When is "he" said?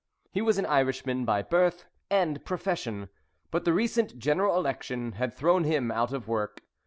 0.31-0.41